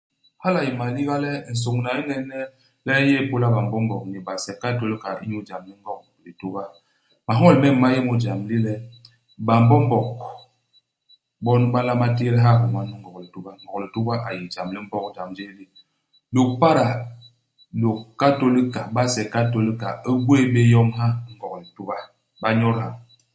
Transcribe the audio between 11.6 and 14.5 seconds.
ba nlama tééda ha ihoma nu i Ngog-Lituba. Ngog-Lituba a yé